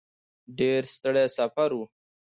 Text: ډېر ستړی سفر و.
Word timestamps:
ډېر 0.57 0.81
ستړی 0.93 1.25
سفر 1.37 1.69
و. 1.77 1.79